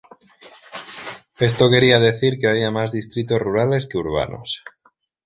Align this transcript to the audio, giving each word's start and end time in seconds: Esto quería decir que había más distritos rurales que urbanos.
Esto 1.49 1.69
quería 1.69 1.99
decir 1.99 2.39
que 2.39 2.47
había 2.47 2.71
más 2.71 2.91
distritos 2.91 3.39
rurales 3.39 3.85
que 3.85 3.99
urbanos. 3.99 4.63